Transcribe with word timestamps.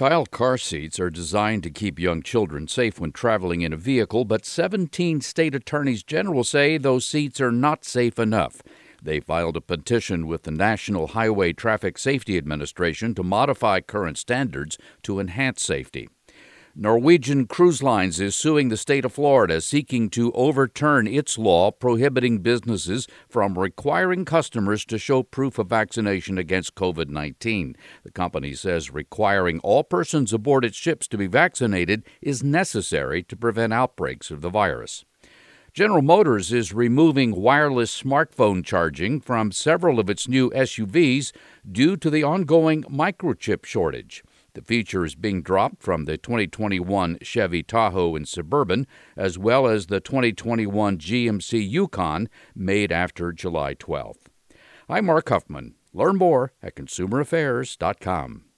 Child 0.00 0.30
car 0.30 0.56
seats 0.56 0.98
are 0.98 1.10
designed 1.10 1.62
to 1.62 1.70
keep 1.70 1.98
young 1.98 2.22
children 2.22 2.66
safe 2.66 2.98
when 2.98 3.12
traveling 3.12 3.60
in 3.60 3.74
a 3.74 3.76
vehicle, 3.76 4.24
but 4.24 4.46
17 4.46 5.20
state 5.20 5.54
attorneys 5.54 6.02
general 6.02 6.42
say 6.42 6.78
those 6.78 7.04
seats 7.04 7.38
are 7.38 7.52
not 7.52 7.84
safe 7.84 8.18
enough. 8.18 8.62
They 9.02 9.20
filed 9.20 9.58
a 9.58 9.60
petition 9.60 10.26
with 10.26 10.44
the 10.44 10.52
National 10.52 11.08
Highway 11.08 11.52
Traffic 11.52 11.98
Safety 11.98 12.38
Administration 12.38 13.14
to 13.14 13.22
modify 13.22 13.80
current 13.82 14.16
standards 14.16 14.78
to 15.02 15.20
enhance 15.20 15.62
safety. 15.62 16.08
Norwegian 16.76 17.48
Cruise 17.48 17.82
Lines 17.82 18.20
is 18.20 18.36
suing 18.36 18.68
the 18.68 18.76
state 18.76 19.04
of 19.04 19.12
Florida, 19.12 19.60
seeking 19.60 20.08
to 20.10 20.30
overturn 20.32 21.08
its 21.08 21.36
law 21.36 21.72
prohibiting 21.72 22.38
businesses 22.38 23.08
from 23.28 23.58
requiring 23.58 24.24
customers 24.24 24.84
to 24.84 24.96
show 24.96 25.24
proof 25.24 25.58
of 25.58 25.66
vaccination 25.66 26.38
against 26.38 26.76
COVID 26.76 27.08
19. 27.08 27.74
The 28.04 28.12
company 28.12 28.54
says 28.54 28.92
requiring 28.92 29.58
all 29.60 29.82
persons 29.82 30.32
aboard 30.32 30.64
its 30.64 30.76
ships 30.76 31.08
to 31.08 31.18
be 31.18 31.26
vaccinated 31.26 32.04
is 32.22 32.44
necessary 32.44 33.24
to 33.24 33.36
prevent 33.36 33.72
outbreaks 33.72 34.30
of 34.30 34.40
the 34.40 34.48
virus. 34.48 35.04
General 35.72 36.02
Motors 36.02 36.52
is 36.52 36.72
removing 36.72 37.34
wireless 37.34 38.02
smartphone 38.02 38.64
charging 38.64 39.20
from 39.20 39.50
several 39.50 39.98
of 39.98 40.08
its 40.08 40.28
new 40.28 40.50
SUVs 40.50 41.32
due 41.70 41.96
to 41.96 42.10
the 42.10 42.22
ongoing 42.22 42.84
microchip 42.84 43.64
shortage. 43.64 44.22
The 44.54 44.62
feature 44.62 45.04
is 45.04 45.14
being 45.14 45.42
dropped 45.42 45.82
from 45.82 46.04
the 46.04 46.18
2021 46.18 47.18
Chevy 47.22 47.62
Tahoe 47.62 48.16
and 48.16 48.26
Suburban, 48.26 48.86
as 49.16 49.38
well 49.38 49.66
as 49.66 49.86
the 49.86 50.00
2021 50.00 50.98
GMC 50.98 51.68
Yukon, 51.70 52.28
made 52.54 52.90
after 52.90 53.32
July 53.32 53.74
12th. 53.74 54.26
I'm 54.88 55.06
Mark 55.06 55.28
Huffman. 55.28 55.76
Learn 55.92 56.16
more 56.16 56.52
at 56.62 56.74
consumeraffairs.com. 56.74 58.49